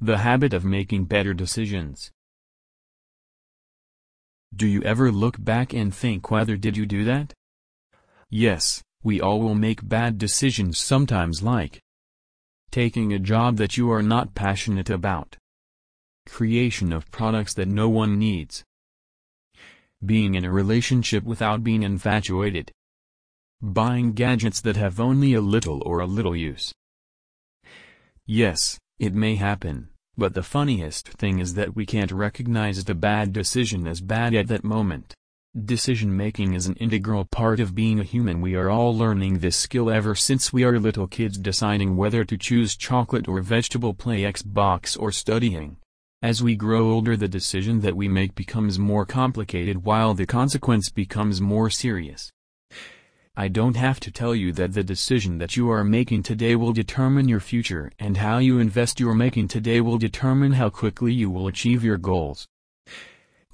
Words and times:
The 0.00 0.18
habit 0.18 0.52
of 0.52 0.64
making 0.64 1.04
better 1.04 1.32
decisions. 1.32 2.10
Do 4.54 4.66
you 4.66 4.82
ever 4.82 5.10
look 5.10 5.42
back 5.42 5.72
and 5.72 5.94
think 5.94 6.30
whether 6.30 6.56
did 6.56 6.76
you 6.76 6.86
do 6.86 7.04
that? 7.04 7.32
Yes, 8.30 8.82
we 9.02 9.20
all 9.20 9.40
will 9.40 9.54
make 9.54 9.88
bad 9.88 10.18
decisions 10.18 10.78
sometimes 10.78 11.42
like 11.42 11.80
taking 12.70 13.12
a 13.12 13.18
job 13.18 13.56
that 13.56 13.76
you 13.76 13.90
are 13.92 14.02
not 14.02 14.34
passionate 14.34 14.90
about, 14.90 15.36
creation 16.26 16.92
of 16.92 17.10
products 17.10 17.54
that 17.54 17.68
no 17.68 17.88
one 17.88 18.18
needs, 18.18 18.64
being 20.04 20.34
in 20.34 20.44
a 20.44 20.50
relationship 20.50 21.22
without 21.22 21.62
being 21.62 21.82
infatuated, 21.82 22.72
buying 23.62 24.12
gadgets 24.12 24.60
that 24.60 24.76
have 24.76 24.98
only 24.98 25.34
a 25.34 25.40
little 25.40 25.82
or 25.86 26.00
a 26.00 26.06
little 26.06 26.34
use. 26.34 26.72
Yes, 28.26 28.78
it 28.98 29.14
may 29.14 29.34
happen, 29.34 29.88
but 30.16 30.34
the 30.34 30.42
funniest 30.42 31.08
thing 31.08 31.40
is 31.40 31.54
that 31.54 31.74
we 31.74 31.84
can't 31.84 32.12
recognize 32.12 32.84
the 32.84 32.94
bad 32.94 33.32
decision 33.32 33.86
as 33.86 34.00
bad 34.00 34.34
at 34.34 34.46
that 34.48 34.62
moment. 34.62 35.14
Decision-making 35.64 36.54
is 36.54 36.66
an 36.66 36.74
integral 36.76 37.24
part 37.24 37.60
of 37.60 37.74
being 37.74 38.00
a 38.00 38.04
human 38.04 38.40
we 38.40 38.54
are 38.54 38.70
all 38.70 38.96
learning 38.96 39.38
this 39.38 39.56
skill 39.56 39.90
ever 39.90 40.14
since 40.14 40.52
we 40.52 40.64
are 40.64 40.78
little 40.78 41.06
kids 41.06 41.38
deciding 41.38 41.96
whether 41.96 42.24
to 42.24 42.36
choose 42.36 42.76
chocolate 42.76 43.28
or 43.28 43.40
vegetable 43.40 43.94
play 43.94 44.22
Xbox 44.22 44.98
or 45.00 45.12
studying. 45.12 45.76
As 46.22 46.42
we 46.42 46.56
grow 46.56 46.90
older 46.90 47.16
the 47.16 47.28
decision 47.28 47.80
that 47.82 47.96
we 47.96 48.08
make 48.08 48.34
becomes 48.34 48.78
more 48.78 49.06
complicated 49.06 49.84
while 49.84 50.14
the 50.14 50.26
consequence 50.26 50.88
becomes 50.88 51.40
more 51.40 51.70
serious. 51.70 52.32
I 53.36 53.48
don't 53.48 53.74
have 53.74 53.98
to 54.00 54.12
tell 54.12 54.32
you 54.32 54.52
that 54.52 54.74
the 54.74 54.84
decision 54.84 55.38
that 55.38 55.56
you 55.56 55.68
are 55.68 55.82
making 55.82 56.22
today 56.22 56.54
will 56.54 56.72
determine 56.72 57.26
your 57.28 57.40
future 57.40 57.90
and 57.98 58.16
how 58.16 58.38
you 58.38 58.60
invest 58.60 59.00
your 59.00 59.12
making 59.12 59.48
today 59.48 59.80
will 59.80 59.98
determine 59.98 60.52
how 60.52 60.70
quickly 60.70 61.12
you 61.12 61.28
will 61.30 61.48
achieve 61.48 61.82
your 61.82 61.96
goals. 61.96 62.46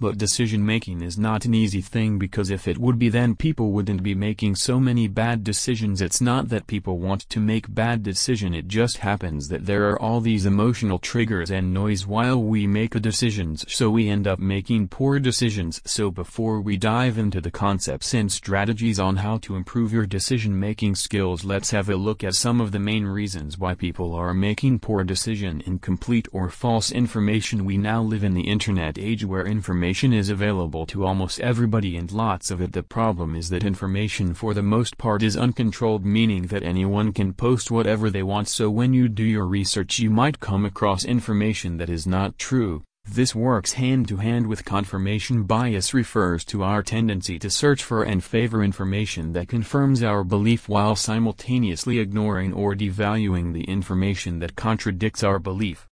But 0.01 0.17
decision-making 0.17 1.02
is 1.02 1.19
not 1.19 1.45
an 1.45 1.52
easy 1.52 1.83
thing 1.83 2.19
because 2.19 2.49
if 2.49 2.66
it 2.66 2.79
would 2.79 2.99
be 2.99 3.11
then 3.11 3.37
people 3.37 3.71
wouldn't 3.73 4.02
be 4.02 4.15
making 4.15 4.55
so 4.55 4.80
many 4.80 5.09
bad 5.09 5.45
decisions. 5.45 6.01
It's 6.01 6.23
not 6.23 6.49
that 6.49 6.66
people 6.66 6.99
want 6.99 7.29
to 7.29 7.38
make 7.38 7.74
bad 7.74 8.02
decision 8.02 8.55
it 8.55 8.66
just 8.66 8.97
happens 8.99 9.49
that 9.49 9.66
there 9.66 9.91
are 9.91 10.01
all 10.01 10.23
these 10.23 10.47
emotional 10.47 10.99
triggers 10.99 11.51
and 11.51 11.74
noise 11.74 12.07
while 12.07 12.43
we 12.43 12.66
make 12.66 12.99
decisions. 13.02 13.66
So 13.69 13.91
we 13.91 14.09
end 14.09 14.27
up 14.27 14.39
making 14.39 14.89
poor 14.89 15.19
decisions. 15.19 15.83
So 15.85 16.11
before 16.11 16.63
we 16.63 16.79
dive 16.79 17.19
into 17.19 17.43
the 17.43 17.51
concepts 17.51 18.15
and 18.15 18.33
strategies 18.33 18.99
on 18.99 19.17
how 19.17 19.37
to 19.39 19.55
improve 19.55 19.93
your 19.93 20.07
decision-making 20.07 20.95
skills 20.95 21.45
let's 21.45 21.73
have 21.73 21.91
a 21.91 21.96
look 21.96 22.24
at 22.24 22.35
some 22.35 22.59
of 22.59 22.73
the 22.73 22.79
main 22.79 23.05
reasons 23.05 23.59
why 23.59 23.74
people 23.74 24.15
are 24.15 24.33
making 24.33 24.79
poor 24.79 25.05
decision 25.05 25.63
incomplete 25.67 26.27
or 26.33 26.49
false 26.49 26.91
information. 26.91 27.67
We 27.67 27.77
now 27.77 28.01
live 28.01 28.24
in 28.24 28.33
the 28.33 28.49
internet 28.49 28.99
age 28.99 29.27
where 29.27 29.45
information 29.45 29.90
information 29.91 30.13
is 30.13 30.30
available 30.30 30.87
to 30.87 31.05
almost 31.05 31.41
everybody 31.41 31.96
and 31.96 32.13
lots 32.13 32.52
of 32.52 32.60
it 32.60 32.71
the 32.71 32.80
problem 32.80 33.35
is 33.35 33.49
that 33.49 33.65
information 33.65 34.33
for 34.33 34.55
the 34.55 34.63
most 34.63 34.96
part 34.96 35.21
is 35.21 35.37
uncontrolled 35.37 36.05
meaning 36.05 36.46
that 36.46 36.63
anyone 36.63 37.13
can 37.13 37.33
post 37.33 37.73
whatever 37.73 38.09
they 38.09 38.23
want 38.23 38.46
so 38.46 38.71
when 38.71 38.95
you 38.95 39.09
do 39.09 39.24
your 39.24 39.46
research 39.46 39.99
you 39.99 40.09
might 40.09 40.38
come 40.38 40.65
across 40.65 41.05
information 41.05 41.77
that 41.77 41.91
is 41.91 42.07
not 42.07 42.38
true. 42.38 42.85
This 43.05 43.35
works 43.35 43.73
hand 43.73 44.07
to 44.07 44.18
hand 44.18 44.46
with 44.46 44.65
confirmation 44.65 45.43
bias 45.43 45.93
refers 45.93 46.45
to 46.45 46.63
our 46.63 46.85
tendency 46.85 47.37
to 47.41 47.51
search 47.51 47.83
for 47.83 48.05
and 48.05 48.23
favor 48.23 48.63
information 48.63 49.33
that 49.33 49.49
confirms 49.49 50.05
our 50.05 50.23
belief 50.23 50.68
while 50.68 50.95
simultaneously 50.95 51.99
ignoring 51.99 52.52
or 52.52 52.77
devaluing 52.77 53.55
the 53.55 53.65
information 53.65 54.38
that 54.38 54.55
contradicts 54.55 55.24
our 55.24 55.41
belief. 55.41 55.88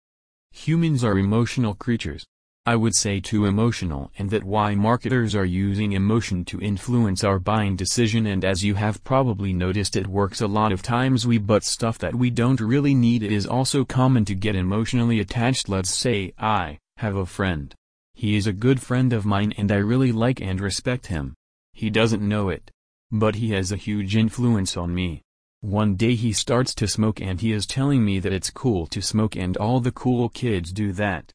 Humans 0.52 1.02
are 1.02 1.18
emotional 1.18 1.74
creatures. 1.74 2.26
I 2.68 2.74
would 2.74 2.96
say 2.96 3.20
too 3.20 3.44
emotional 3.44 4.10
and 4.18 4.28
that 4.30 4.42
why 4.42 4.74
marketers 4.74 5.36
are 5.36 5.44
using 5.44 5.92
emotion 5.92 6.44
to 6.46 6.60
influence 6.60 7.22
our 7.22 7.38
buying 7.38 7.76
decision 7.76 8.26
and 8.26 8.44
as 8.44 8.64
you 8.64 8.74
have 8.74 9.04
probably 9.04 9.52
noticed 9.52 9.94
it 9.94 10.08
works 10.08 10.40
a 10.40 10.48
lot 10.48 10.72
of 10.72 10.82
times 10.82 11.28
we 11.28 11.38
but 11.38 11.62
stuff 11.62 11.96
that 11.98 12.16
we 12.16 12.28
don't 12.28 12.60
really 12.60 12.92
need 12.92 13.22
it 13.22 13.30
is 13.30 13.46
also 13.46 13.84
common 13.84 14.24
to 14.24 14.34
get 14.34 14.56
emotionally 14.56 15.20
attached 15.20 15.68
let's 15.68 15.94
say 15.94 16.32
I 16.40 16.80
have 16.96 17.14
a 17.14 17.24
friend. 17.24 17.72
He 18.14 18.34
is 18.34 18.48
a 18.48 18.52
good 18.52 18.82
friend 18.82 19.12
of 19.12 19.24
mine 19.24 19.54
and 19.56 19.70
I 19.70 19.76
really 19.76 20.10
like 20.10 20.40
and 20.40 20.60
respect 20.60 21.06
him. 21.06 21.34
He 21.72 21.88
doesn't 21.88 22.28
know 22.28 22.48
it. 22.48 22.72
But 23.12 23.36
he 23.36 23.50
has 23.50 23.70
a 23.70 23.76
huge 23.76 24.16
influence 24.16 24.76
on 24.76 24.92
me. 24.92 25.22
One 25.60 25.94
day 25.94 26.16
he 26.16 26.32
starts 26.32 26.74
to 26.74 26.88
smoke 26.88 27.20
and 27.20 27.40
he 27.40 27.52
is 27.52 27.64
telling 27.64 28.04
me 28.04 28.18
that 28.18 28.32
it's 28.32 28.50
cool 28.50 28.88
to 28.88 29.00
smoke 29.00 29.36
and 29.36 29.56
all 29.56 29.78
the 29.78 29.92
cool 29.92 30.28
kids 30.30 30.72
do 30.72 30.92
that 30.94 31.32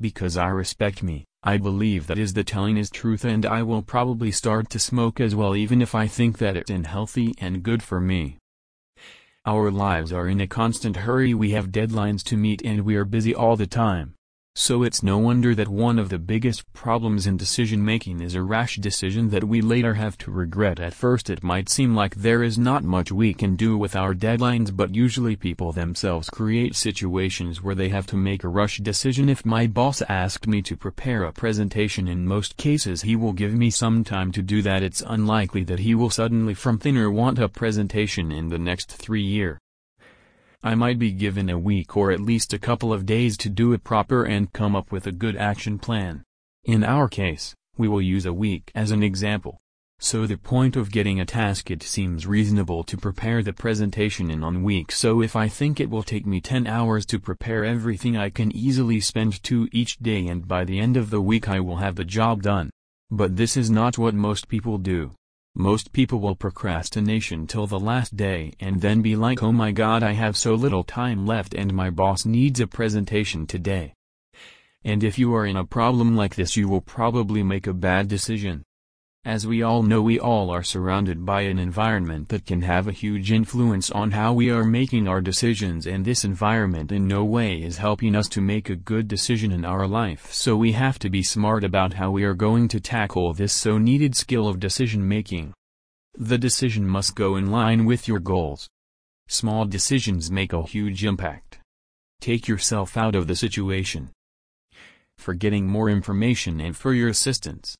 because 0.00 0.36
I 0.36 0.48
respect 0.48 1.02
me, 1.02 1.24
I 1.42 1.56
believe 1.56 2.06
that 2.06 2.18
is 2.18 2.34
the 2.34 2.44
telling 2.44 2.76
is 2.76 2.90
truth 2.90 3.24
and 3.24 3.44
I 3.44 3.62
will 3.62 3.82
probably 3.82 4.30
start 4.30 4.70
to 4.70 4.78
smoke 4.78 5.20
as 5.20 5.34
well 5.34 5.56
even 5.56 5.80
if 5.80 5.94
I 5.94 6.06
think 6.06 6.38
that 6.38 6.56
it's 6.56 6.70
unhealthy 6.70 7.34
and 7.38 7.62
good 7.62 7.82
for 7.82 8.00
me. 8.00 8.38
Our 9.46 9.70
lives 9.70 10.12
are 10.12 10.28
in 10.28 10.40
a 10.40 10.46
constant 10.46 10.96
hurry 10.96 11.32
we 11.34 11.52
have 11.52 11.68
deadlines 11.68 12.22
to 12.24 12.36
meet 12.36 12.62
and 12.64 12.82
we 12.82 12.96
are 12.96 13.04
busy 13.04 13.34
all 13.34 13.56
the 13.56 13.66
time. 13.66 14.14
So 14.60 14.82
it's 14.82 15.04
no 15.04 15.18
wonder 15.18 15.54
that 15.54 15.68
one 15.68 16.00
of 16.00 16.08
the 16.08 16.18
biggest 16.18 16.70
problems 16.72 17.28
in 17.28 17.36
decision-making 17.36 18.20
is 18.20 18.34
a 18.34 18.42
rash 18.42 18.74
decision 18.78 19.30
that 19.30 19.44
we 19.44 19.60
later 19.60 19.94
have 19.94 20.18
to 20.18 20.32
regret. 20.32 20.80
At 20.80 20.94
first 20.94 21.30
it 21.30 21.44
might 21.44 21.68
seem 21.68 21.94
like 21.94 22.16
there 22.16 22.42
is 22.42 22.58
not 22.58 22.82
much 22.82 23.12
we 23.12 23.32
can 23.32 23.54
do 23.54 23.78
with 23.78 23.94
our 23.94 24.14
deadlines 24.14 24.76
but 24.76 24.96
usually 24.96 25.36
people 25.36 25.70
themselves 25.70 26.28
create 26.28 26.74
situations 26.74 27.62
where 27.62 27.76
they 27.76 27.88
have 27.90 28.08
to 28.08 28.16
make 28.16 28.42
a 28.42 28.48
rush 28.48 28.78
decision. 28.78 29.28
If 29.28 29.46
my 29.46 29.68
boss 29.68 30.02
asked 30.08 30.48
me 30.48 30.60
to 30.62 30.76
prepare 30.76 31.22
a 31.22 31.32
presentation 31.32 32.08
in 32.08 32.26
most 32.26 32.56
cases 32.56 33.02
he 33.02 33.14
will 33.14 33.32
give 33.32 33.54
me 33.54 33.70
some 33.70 34.02
time 34.02 34.32
to 34.32 34.42
do 34.42 34.60
that. 34.62 34.82
It's 34.82 35.04
unlikely 35.06 35.62
that 35.64 35.78
he 35.78 35.94
will 35.94 36.10
suddenly 36.10 36.52
from 36.52 36.78
thinner 36.78 37.12
want 37.12 37.38
a 37.38 37.48
presentation 37.48 38.32
in 38.32 38.48
the 38.48 38.58
next 38.58 38.90
three 38.90 39.22
year. 39.22 39.60
I 40.62 40.74
might 40.74 40.98
be 40.98 41.12
given 41.12 41.48
a 41.48 41.58
week 41.58 41.96
or 41.96 42.10
at 42.10 42.18
least 42.18 42.52
a 42.52 42.58
couple 42.58 42.92
of 42.92 43.06
days 43.06 43.36
to 43.38 43.48
do 43.48 43.72
it 43.72 43.84
proper 43.84 44.24
and 44.24 44.52
come 44.52 44.74
up 44.74 44.90
with 44.90 45.06
a 45.06 45.12
good 45.12 45.36
action 45.36 45.78
plan. 45.78 46.24
In 46.64 46.82
our 46.82 47.08
case, 47.08 47.54
we 47.76 47.86
will 47.86 48.02
use 48.02 48.26
a 48.26 48.32
week 48.32 48.72
as 48.74 48.90
an 48.90 49.04
example. 49.04 49.60
So 50.00 50.26
the 50.26 50.36
point 50.36 50.74
of 50.74 50.90
getting 50.90 51.20
a 51.20 51.24
task 51.24 51.70
it 51.70 51.84
seems 51.84 52.26
reasonable 52.26 52.82
to 52.84 52.96
prepare 52.96 53.40
the 53.40 53.52
presentation 53.52 54.32
in 54.32 54.40
one 54.40 54.64
week 54.64 54.90
so 54.90 55.22
if 55.22 55.36
I 55.36 55.46
think 55.46 55.78
it 55.78 55.90
will 55.90 56.02
take 56.02 56.26
me 56.26 56.40
10 56.40 56.66
hours 56.66 57.06
to 57.06 57.20
prepare 57.20 57.64
everything 57.64 58.16
I 58.16 58.28
can 58.28 58.54
easily 58.54 58.98
spend 58.98 59.40
2 59.44 59.68
each 59.70 59.98
day 59.98 60.26
and 60.26 60.48
by 60.48 60.64
the 60.64 60.80
end 60.80 60.96
of 60.96 61.10
the 61.10 61.20
week 61.20 61.48
I 61.48 61.60
will 61.60 61.76
have 61.76 61.94
the 61.94 62.04
job 62.04 62.42
done. 62.42 62.70
But 63.12 63.36
this 63.36 63.56
is 63.56 63.70
not 63.70 63.96
what 63.96 64.14
most 64.14 64.48
people 64.48 64.78
do. 64.78 65.12
Most 65.60 65.92
people 65.92 66.20
will 66.20 66.36
procrastination 66.36 67.48
till 67.48 67.66
the 67.66 67.80
last 67.80 68.16
day 68.16 68.52
and 68.60 68.80
then 68.80 69.02
be 69.02 69.16
like 69.16 69.42
oh 69.42 69.50
my 69.50 69.72
god 69.72 70.04
I 70.04 70.12
have 70.12 70.36
so 70.36 70.54
little 70.54 70.84
time 70.84 71.26
left 71.26 71.52
and 71.52 71.74
my 71.74 71.90
boss 71.90 72.24
needs 72.24 72.60
a 72.60 72.68
presentation 72.68 73.44
today. 73.44 73.92
And 74.84 75.02
if 75.02 75.18
you 75.18 75.34
are 75.34 75.44
in 75.44 75.56
a 75.56 75.64
problem 75.64 76.14
like 76.14 76.36
this 76.36 76.56
you 76.56 76.68
will 76.68 76.80
probably 76.80 77.42
make 77.42 77.66
a 77.66 77.72
bad 77.72 78.06
decision. 78.06 78.62
As 79.24 79.46
we 79.46 79.62
all 79.62 79.82
know 79.82 80.00
we 80.00 80.18
all 80.18 80.48
are 80.48 80.62
surrounded 80.62 81.26
by 81.26 81.42
an 81.42 81.58
environment 81.58 82.28
that 82.28 82.46
can 82.46 82.62
have 82.62 82.86
a 82.86 82.92
huge 82.92 83.32
influence 83.32 83.90
on 83.90 84.12
how 84.12 84.32
we 84.32 84.48
are 84.48 84.64
making 84.64 85.08
our 85.08 85.20
decisions 85.20 85.86
and 85.86 86.04
this 86.04 86.24
environment 86.24 86.92
in 86.92 87.08
no 87.08 87.24
way 87.24 87.60
is 87.60 87.78
helping 87.78 88.14
us 88.14 88.28
to 88.28 88.40
make 88.40 88.70
a 88.70 88.76
good 88.76 89.08
decision 89.08 89.50
in 89.50 89.64
our 89.64 89.86
life 89.88 90.32
so 90.32 90.56
we 90.56 90.72
have 90.72 90.98
to 91.00 91.10
be 91.10 91.22
smart 91.22 91.64
about 91.64 91.94
how 91.94 92.10
we 92.12 92.22
are 92.22 92.32
going 92.32 92.68
to 92.68 92.80
tackle 92.80 93.34
this 93.34 93.52
so 93.52 93.76
needed 93.76 94.14
skill 94.14 94.46
of 94.46 94.60
decision 94.60 95.06
making. 95.06 95.52
The 96.16 96.38
decision 96.38 96.86
must 96.86 97.16
go 97.16 97.36
in 97.36 97.50
line 97.50 97.84
with 97.86 98.06
your 98.06 98.20
goals. 98.20 98.68
Small 99.26 99.66
decisions 99.66 100.30
make 100.30 100.52
a 100.52 100.62
huge 100.62 101.04
impact. 101.04 101.58
Take 102.20 102.48
yourself 102.48 102.96
out 102.96 103.14
of 103.14 103.26
the 103.26 103.36
situation. 103.36 104.10
For 105.18 105.34
getting 105.34 105.66
more 105.66 105.90
information 105.90 106.60
and 106.60 106.76
for 106.76 106.94
your 106.94 107.08
assistance, 107.08 107.76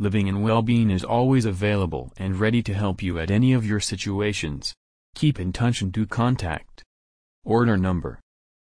Living 0.00 0.28
and 0.28 0.44
Well-Being 0.44 0.90
is 0.90 1.02
always 1.02 1.44
available 1.44 2.12
and 2.16 2.38
ready 2.38 2.62
to 2.62 2.72
help 2.72 3.02
you 3.02 3.18
at 3.18 3.32
any 3.32 3.52
of 3.52 3.66
your 3.66 3.80
situations. 3.80 4.72
Keep 5.16 5.40
in 5.40 5.52
touch 5.52 5.82
and 5.82 5.90
do 5.90 6.06
contact. 6.06 6.84
Order 7.44 7.76
number. 7.76 8.20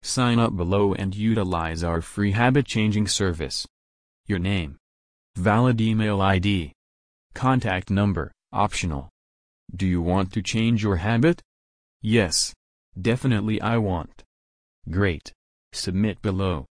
Sign 0.01 0.39
up 0.39 0.57
below 0.57 0.95
and 0.95 1.13
utilize 1.13 1.83
our 1.83 2.01
free 2.01 2.31
habit-changing 2.31 3.07
service. 3.07 3.67
Your 4.25 4.39
name. 4.39 4.77
Valid 5.35 5.79
email 5.79 6.19
ID. 6.21 6.73
Contact 7.35 7.91
number, 7.91 8.31
optional. 8.51 9.09
Do 9.75 9.85
you 9.85 10.01
want 10.01 10.33
to 10.33 10.41
change 10.41 10.81
your 10.81 10.95
habit? 10.95 11.39
Yes. 12.01 12.51
Definitely 12.99 13.61
I 13.61 13.77
want. 13.77 14.23
Great. 14.89 15.31
Submit 15.71 16.19
below. 16.23 16.65